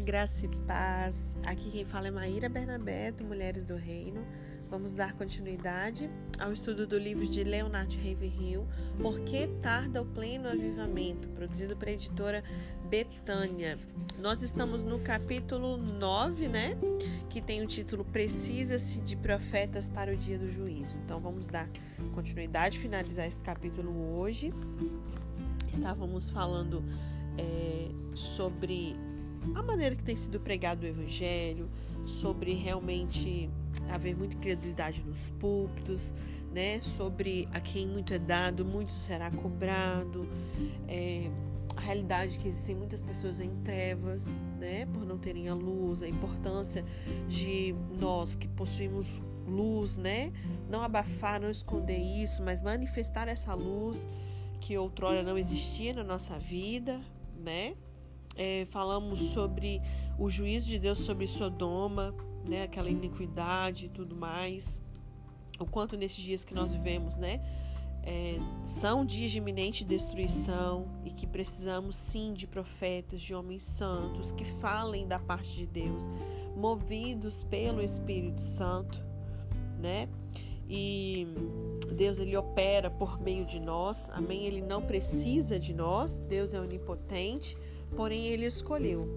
[0.00, 1.36] graça e paz.
[1.44, 4.24] Aqui quem fala é Maíra Bernabeto, Mulheres do Reino.
[4.70, 6.08] Vamos dar continuidade
[6.38, 8.66] ao estudo do livro de Leonard Ravenhill,
[9.00, 12.42] Por que tarda o pleno avivamento, produzido pela editora
[12.88, 13.78] Betânia.
[14.18, 16.76] Nós estamos no capítulo 9, né?
[17.28, 20.96] Que tem o título Precisa-se de profetas para o dia do juízo.
[21.04, 21.68] Então vamos dar
[22.14, 24.52] continuidade, finalizar esse capítulo hoje.
[25.68, 26.82] Estávamos falando
[27.36, 28.96] é, sobre
[29.54, 31.68] a maneira que tem sido pregado o evangelho,
[32.04, 33.50] sobre realmente
[33.88, 36.14] haver muita incredulidade nos púlpitos,
[36.52, 36.80] né?
[36.80, 40.26] Sobre a quem muito é dado, muito será cobrado.
[40.88, 41.30] É,
[41.76, 44.26] a realidade que existem muitas pessoas em trevas,
[44.58, 44.86] né?
[44.86, 46.84] Por não terem a luz, a importância
[47.28, 50.32] de nós que possuímos luz, né?
[50.68, 54.08] Não abafar, não esconder isso, mas manifestar essa luz
[54.60, 57.00] que outrora não existia na nossa vida,
[57.42, 57.74] né?
[58.36, 59.82] É, falamos sobre
[60.18, 62.14] o juízo de Deus sobre Sodoma,
[62.48, 62.62] né?
[62.62, 64.82] Aquela iniquidade e tudo mais.
[65.58, 67.40] O quanto nesses dias que nós vivemos, né?
[68.02, 74.32] É, são dias de iminente destruição e que precisamos sim de profetas, de homens santos
[74.32, 76.08] que falem da parte de Deus,
[76.56, 78.98] movidos pelo Espírito Santo,
[79.78, 80.08] né?
[80.66, 81.26] E
[81.92, 84.46] Deus ele opera por meio de nós, amém?
[84.46, 87.56] Ele não precisa de nós, Deus é onipotente,
[87.96, 89.08] porém ele escolheu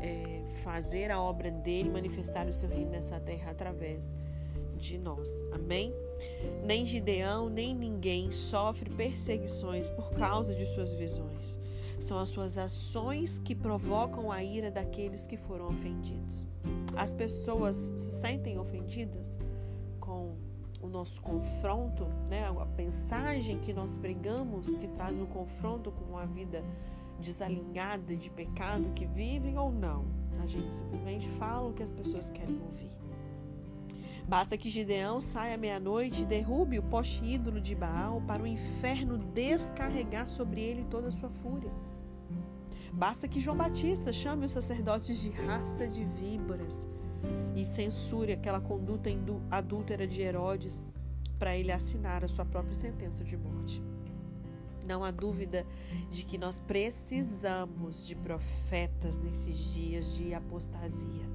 [0.00, 4.16] é, fazer a obra dele, manifestar o seu reino nessa terra através
[4.76, 5.92] de nós, amém?
[6.64, 11.58] Nem Gideão, nem ninguém sofre perseguições por causa de suas visões.
[11.98, 16.46] São as suas ações que provocam a ira daqueles que foram ofendidos.
[16.96, 19.38] As pessoas se sentem ofendidas
[20.00, 20.34] com
[20.80, 22.46] o nosso confronto, né?
[22.46, 26.64] a mensagem que nós pregamos, que traz um confronto com a vida
[27.20, 30.06] desalinhada de pecado que vivem ou não.
[30.42, 32.90] A gente simplesmente fala o que as pessoas querem ouvir.
[34.26, 39.18] Basta que Gideão saia meia-noite e derrube o poste ídolo de Baal para o inferno
[39.18, 41.70] descarregar sobre ele toda a sua fúria.
[42.92, 46.88] Basta que João Batista chame os sacerdotes de raça de víboras
[47.54, 49.10] e censure aquela conduta
[49.50, 50.82] adúltera de Herodes
[51.38, 53.82] para ele assinar a sua própria sentença de morte.
[54.90, 55.64] Não há dúvida
[56.10, 61.30] de que nós precisamos de profetas nesses dias de apostasia,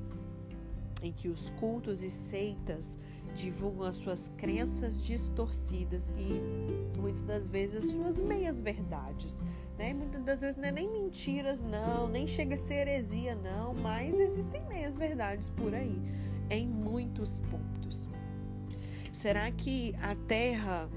[1.02, 2.98] em que os cultos e seitas
[3.34, 9.42] divulgam as suas crenças distorcidas e muitas das vezes as suas meias verdades,
[9.78, 9.94] né?
[9.94, 14.20] Muitas das vezes não é nem mentiras não, nem chega a ser heresia não, mas
[14.20, 15.98] existem meias verdades por aí
[16.50, 18.10] em muitos pontos.
[19.14, 20.90] Será que a Terra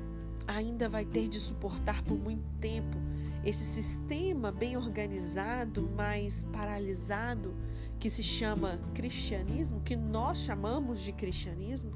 [0.49, 2.97] ainda vai ter de suportar por muito tempo
[3.45, 7.55] esse sistema bem organizado, mas paralisado,
[8.01, 11.93] que se chama cristianismo, que nós chamamos de cristianismo?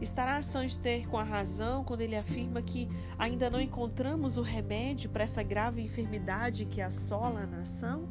[0.00, 5.22] Estará Sanchez com a razão quando ele afirma que ainda não encontramos o remédio para
[5.22, 8.08] essa grave enfermidade que assola a nação?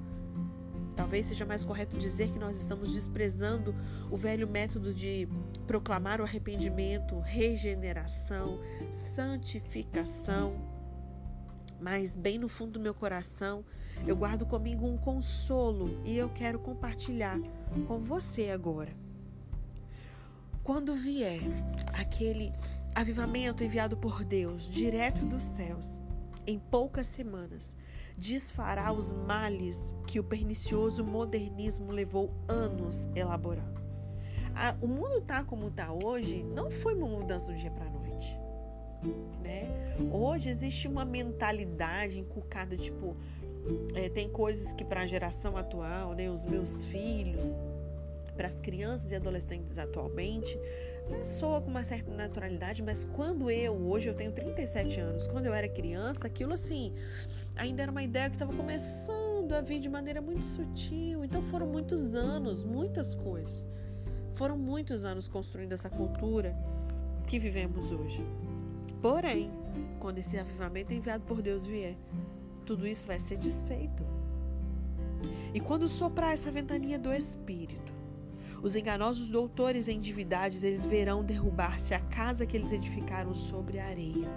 [1.02, 3.74] Talvez seja mais correto dizer que nós estamos desprezando
[4.12, 5.28] o velho método de
[5.66, 8.60] proclamar o arrependimento, regeneração,
[8.92, 10.54] santificação.
[11.80, 13.66] Mas, bem no fundo do meu coração,
[14.06, 17.40] eu guardo comigo um consolo e eu quero compartilhar
[17.88, 18.94] com você agora.
[20.64, 21.42] Quando vier
[22.00, 22.54] aquele
[22.94, 26.00] avivamento enviado por Deus, direto dos céus,
[26.46, 27.78] em poucas semanas,
[28.18, 33.82] desfará os males que o pernicioso modernismo levou anos elaborando.
[34.82, 38.40] o mundo está como está hoje, não foi uma mudança do dia para a noite.
[39.42, 39.66] Né?
[40.12, 43.16] Hoje existe uma mentalidade inculcada, tipo,
[43.96, 47.58] é, tem coisas que para a geração atual, né, os meus filhos,
[48.36, 50.58] para as crianças e adolescentes atualmente,
[51.24, 55.54] soa com uma certa naturalidade, mas quando eu, hoje eu tenho 37 anos, quando eu
[55.54, 56.94] era criança, aquilo assim,
[57.56, 61.24] ainda era uma ideia que estava começando a vir de maneira muito sutil.
[61.24, 63.68] Então foram muitos anos, muitas coisas.
[64.34, 66.56] Foram muitos anos construindo essa cultura
[67.28, 68.26] que vivemos hoje.
[69.02, 69.52] Porém,
[70.00, 71.96] quando esse avivamento enviado por Deus vier,
[72.66, 74.06] tudo isso vai ser desfeito.
[75.54, 77.91] E quando soprar essa ventania do Espírito,
[78.62, 83.88] os enganosos doutores em divindades, eles verão derrubar-se a casa que eles edificaram sobre a
[83.88, 84.30] areia.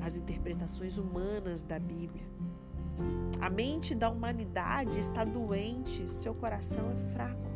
[0.00, 2.24] As interpretações humanas da Bíblia.
[3.40, 7.50] A mente da humanidade está doente, seu coração é fraco.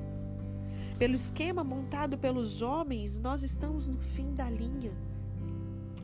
[0.98, 4.92] Pelo esquema montado pelos homens, nós estamos no fim da linha.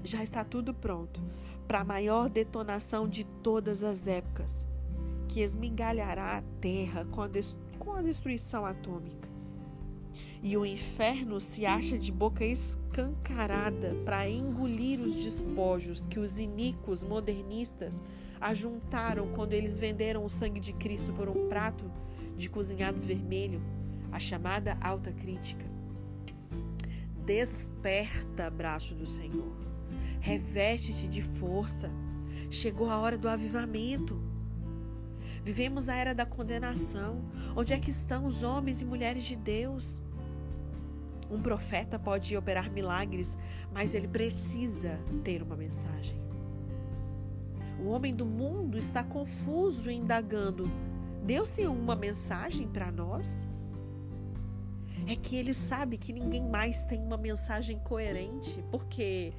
[0.05, 1.21] Já está tudo pronto
[1.67, 4.67] para a maior detonação de todas as épocas
[5.29, 7.31] que esmigalhará a terra com a,
[7.79, 9.32] com a destruição atômica.
[10.43, 17.05] E o inferno se acha de boca escancarada para engolir os despojos que os iníquos
[17.05, 18.03] modernistas
[18.41, 21.89] ajuntaram quando eles venderam o sangue de Cristo por um prato
[22.37, 23.63] de cozinhado vermelho,
[24.11, 25.65] a chamada alta crítica.
[27.25, 29.57] Desperta, braço do Senhor.
[30.21, 31.89] Reveste-te de força.
[32.51, 34.21] Chegou a hora do avivamento.
[35.45, 37.25] Vivemos a era da condenação.
[37.57, 40.03] Onde é que estão os homens e mulheres de Deus?
[41.33, 43.39] Um profeta pode operar milagres,
[43.73, 46.21] mas ele precisa ter uma mensagem.
[47.83, 50.71] O homem do mundo está confuso e indagando:
[51.25, 53.49] Deus tem uma mensagem para nós?
[55.09, 59.33] É que ele sabe que ninguém mais tem uma mensagem coerente, porque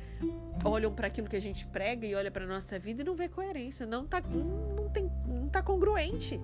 [0.65, 3.29] olham para aquilo que a gente prega e olha para nossa vida e não vê
[3.29, 4.91] coerência, não tá, não
[5.27, 6.41] não tá congruente.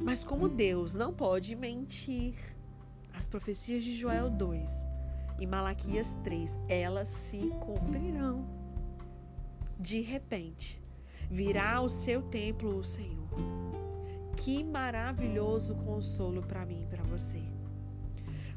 [0.00, 2.34] Mas como Deus não pode mentir,
[3.14, 4.86] as profecias de Joel 2
[5.38, 8.46] e Malaquias 3, elas se cumprirão.
[9.78, 10.80] De repente,
[11.30, 13.28] virá ao seu templo o Senhor.
[14.36, 17.42] Que maravilhoso consolo para mim e para você.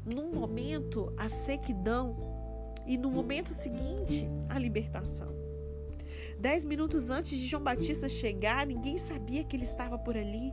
[0.04, 2.16] Num momento, a sequidão
[2.86, 5.34] e no momento seguinte, a libertação.
[6.38, 10.52] Dez minutos antes de João Batista chegar, ninguém sabia que ele estava por ali.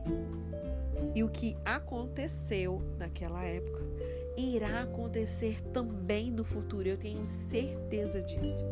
[1.14, 3.82] E o que aconteceu naquela época
[4.36, 8.64] irá acontecer também no futuro, eu tenho certeza disso.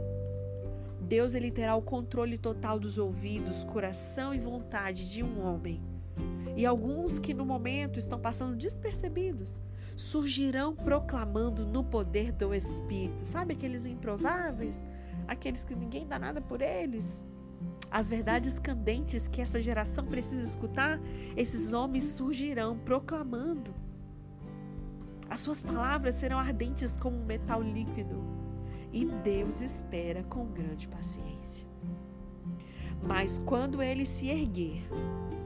[1.00, 5.82] Deus ele terá o controle total dos ouvidos, coração e vontade de um homem.
[6.56, 9.60] E alguns que no momento estão passando despercebidos
[9.96, 13.24] surgirão proclamando no poder do Espírito.
[13.24, 14.80] Sabe aqueles improváveis?
[15.28, 17.24] Aqueles que ninguém dá nada por eles?
[17.92, 20.98] As verdades candentes que essa geração precisa escutar,
[21.36, 23.74] esses homens surgirão proclamando.
[25.28, 28.24] As suas palavras serão ardentes como um metal líquido.
[28.90, 31.66] E Deus espera com grande paciência.
[33.02, 34.82] Mas quando ele se erguer,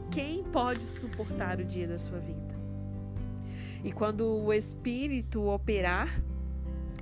[0.08, 2.54] quem pode suportar o dia da sua vida?
[3.82, 6.08] E quando o Espírito operar,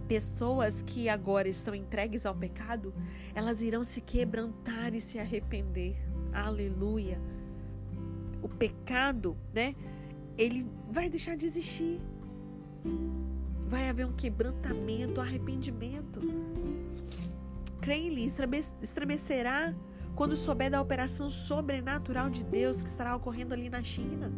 [0.04, 2.94] pessoas que agora estão entregues ao pecado,
[3.34, 5.96] elas irão se quebrantar e se arrepender.
[6.32, 7.20] Aleluia.
[8.42, 9.74] O pecado, né?
[10.36, 12.00] Ele vai deixar de existir.
[13.66, 16.20] Vai haver um quebrantamento, arrependimento.
[17.80, 18.26] Creio-lhe,
[18.82, 19.74] estremecerá
[20.14, 24.32] quando souber da operação sobrenatural de Deus que estará ocorrendo ali na China.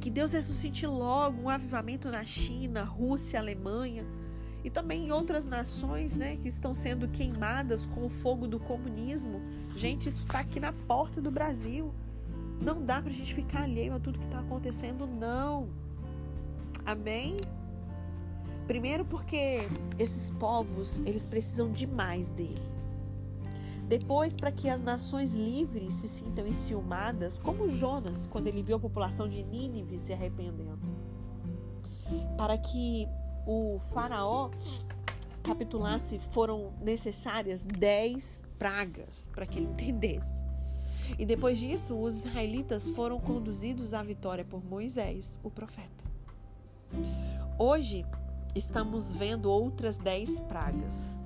[0.00, 4.04] Que Deus ressuscite logo um avivamento na China, Rússia, Alemanha
[4.64, 9.40] e também em outras nações né, que estão sendo queimadas com o fogo do comunismo.
[9.76, 11.92] Gente, isso está aqui na porta do Brasil.
[12.60, 15.68] Não dá para a gente ficar alheio a tudo que está acontecendo, não.
[16.84, 17.38] Amém?
[18.66, 19.66] Primeiro porque
[19.98, 22.62] esses povos, eles precisam demais dele.
[23.88, 28.80] Depois, para que as nações livres se sintam enciumadas, como Jonas, quando ele viu a
[28.80, 30.80] população de Nínive se arrependendo.
[32.36, 33.08] Para que
[33.46, 34.50] o faraó
[35.42, 40.42] capitulasse, foram necessárias dez pragas para que ele entendesse.
[41.18, 46.04] E depois disso, os israelitas foram conduzidos à vitória por Moisés, o profeta.
[47.58, 48.06] Hoje
[48.54, 51.20] estamos vendo outras dez pragas,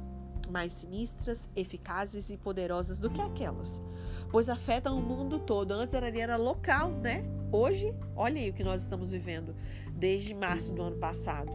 [0.50, 3.82] mais sinistras, eficazes e poderosas do que aquelas,
[4.30, 5.72] pois afetam o mundo todo.
[5.72, 7.24] Antes era, era local, né?
[7.52, 9.54] Hoje, olha aí o que nós estamos vivendo
[9.92, 11.52] desde março do ano passado,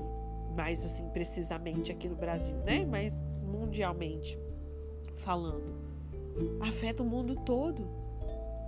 [0.55, 2.85] mais assim precisamente aqui no Brasil, né?
[2.85, 4.39] Mas mundialmente
[5.15, 5.75] falando,
[6.61, 7.87] afeta o mundo todo.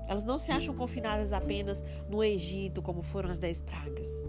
[0.07, 4.23] Elas não se acham confinadas apenas no Egito, como foram as dez pragas.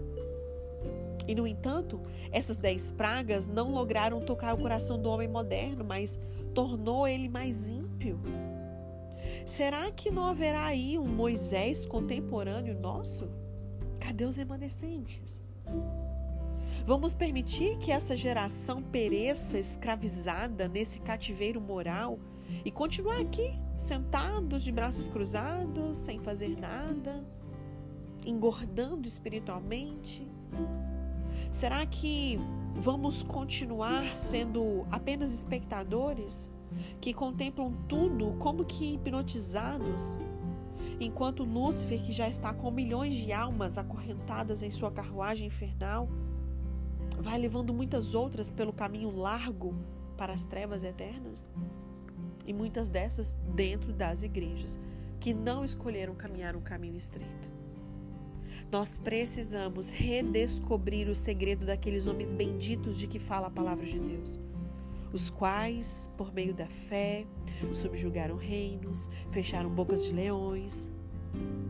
[1.27, 6.19] E, no entanto, essas dez pragas não lograram tocar o coração do homem moderno, mas
[6.53, 8.19] tornou ele mais ímpio.
[9.45, 13.29] Será que não haverá aí um Moisés contemporâneo nosso?
[13.99, 15.41] Cadê os remanescentes?
[16.83, 22.19] Vamos permitir que essa geração pereça escravizada nesse cativeiro moral
[22.63, 27.25] e continuar aqui, sentados de braços cruzados, sem fazer nada,
[28.25, 30.27] engordando espiritualmente?
[31.51, 32.39] Será que
[32.75, 36.49] vamos continuar sendo apenas espectadores
[36.99, 40.17] que contemplam tudo como que hipnotizados?
[40.99, 46.07] Enquanto Lúcifer, que já está com milhões de almas acorrentadas em sua carruagem infernal,
[47.19, 49.73] vai levando muitas outras pelo caminho largo
[50.17, 51.49] para as trevas eternas?
[52.45, 54.79] E muitas dessas dentro das igrejas.
[55.19, 57.49] que não escolheram caminhar um caminho estreito.
[58.71, 64.39] Nós precisamos redescobrir o segredo daqueles homens benditos de que fala a palavra de Deus,
[65.11, 67.25] os quais, por meio da fé,
[67.73, 70.87] subjugaram reinos, fecharam bocas de leões.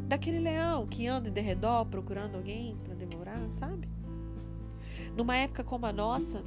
[0.08, 3.88] Daquele leão que anda em derredor procurando alguém para devorar, sabe?
[5.16, 6.44] Numa época como a nossa,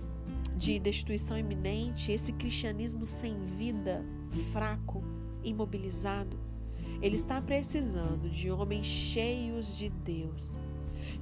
[0.56, 4.04] de destituição iminente, esse cristianismo sem vida,
[4.52, 5.02] fraco,
[5.42, 6.38] imobilizado,
[7.00, 10.58] ele está precisando de homens cheios de Deus,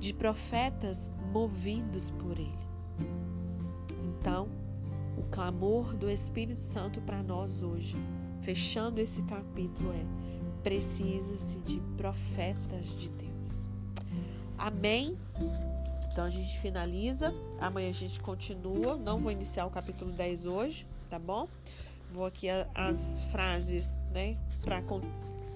[0.00, 2.66] de profetas movidos por Ele.
[4.18, 4.48] Então,
[5.18, 7.94] o clamor do Espírito Santo para nós hoje,
[8.40, 10.04] fechando esse capítulo, é:
[10.62, 13.66] precisa-se de profetas de Deus.
[14.56, 15.16] Amém?
[16.16, 17.35] Então a gente finaliza.
[17.61, 18.96] Amanhã a gente continua.
[18.96, 21.46] Não vou iniciar o capítulo 10 hoje, tá bom?
[22.11, 24.38] Vou aqui as frases, né,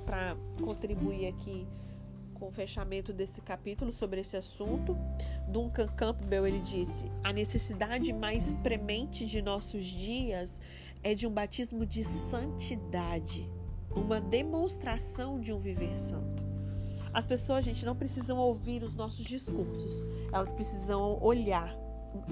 [0.05, 1.67] para contribuir aqui
[2.35, 4.95] com o fechamento desse capítulo sobre esse assunto.
[5.49, 10.61] Duncan Campbell ele disse: "A necessidade mais premente de nossos dias
[11.03, 13.51] é de um batismo de santidade,
[13.97, 16.50] uma demonstração de um viver santo."
[17.13, 21.77] As pessoas, gente, não precisam ouvir os nossos discursos, elas precisam olhar.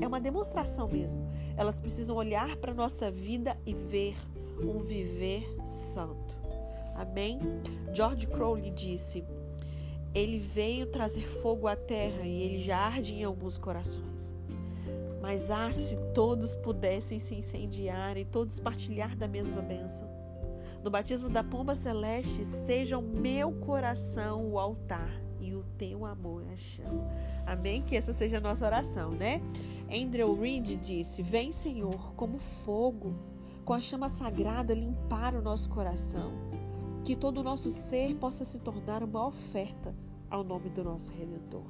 [0.01, 1.29] É uma demonstração mesmo.
[1.57, 4.17] Elas precisam olhar para a nossa vida e ver
[4.61, 6.37] um viver santo.
[6.95, 7.39] Amém?
[7.93, 9.25] George Crowley disse:
[10.15, 14.35] Ele veio trazer fogo à terra e ele já arde em alguns corações.
[15.21, 20.18] Mas ah, se todos pudessem se incendiar e todos partilhar da mesma bênção.
[20.83, 26.45] No batismo da pomba celeste, seja o meu coração o altar e o teu amor
[26.53, 27.07] a chama.
[27.47, 27.83] Amém?
[27.83, 29.41] Que essa seja a nossa oração, né?
[29.91, 33.15] Andrew Reed disse: Vem, Senhor, como fogo,
[33.65, 36.49] com a chama sagrada limpar o nosso coração
[37.09, 39.95] que todo o nosso ser possa se tornar uma oferta
[40.31, 41.65] ao nome do nosso Redentor.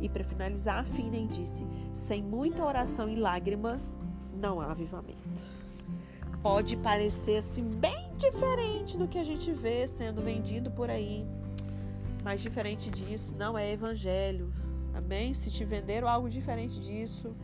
[0.00, 3.96] E para finalizar, a disse: sem muita oração e lágrimas,
[4.34, 5.63] não há avivamento.
[6.44, 11.24] Pode parecer assim bem diferente do que a gente vê sendo vendido por aí,
[12.22, 14.52] mas diferente disso não é evangelho.
[14.94, 15.32] Amém?
[15.32, 17.34] Se te venderam algo diferente disso,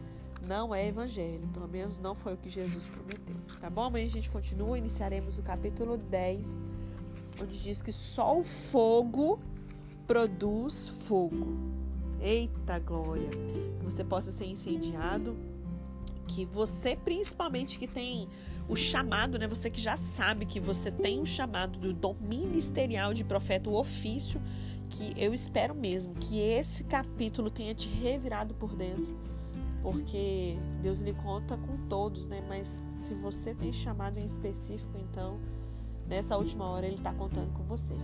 [0.47, 1.49] não é evangelho.
[1.49, 3.37] Pelo menos não foi o que Jesus prometeu.
[3.59, 3.85] Tá bom?
[3.85, 6.63] Amanhã a gente continua, iniciaremos o capítulo 10
[7.43, 9.41] onde diz que só o fogo
[10.07, 11.57] produz fogo.
[12.21, 13.31] Eita glória!
[13.79, 15.35] Que você possa ser incendiado,
[16.27, 18.29] que você, principalmente que tem
[18.71, 19.49] o chamado, né?
[19.49, 23.75] Você que já sabe que você tem o chamado do dom ministerial de profeta, o
[23.75, 24.41] ofício,
[24.89, 29.19] que eu espero mesmo que esse capítulo tenha te revirado por dentro.
[29.83, 32.45] Porque Deus lhe conta com todos, né?
[32.49, 35.41] Mas se você tem chamado em específico, então
[36.07, 37.95] nessa última hora ele está contando com você.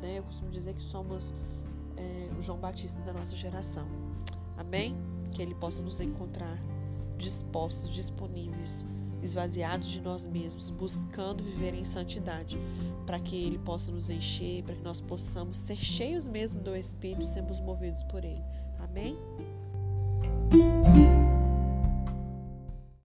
[0.00, 0.18] Né?
[0.18, 1.34] Eu costumo dizer que somos
[1.96, 3.86] é, o João Batista da nossa geração.
[4.56, 4.96] Amém?
[5.32, 6.58] Que ele possa nos encontrar
[7.16, 8.84] dispostos, disponíveis,
[9.22, 12.58] esvaziados de nós mesmos, buscando viver em santidade,
[13.06, 17.26] para que ele possa nos encher, para que nós possamos ser cheios mesmo do Espírito,
[17.26, 18.44] sermos movidos por ele.
[18.78, 19.16] Amém?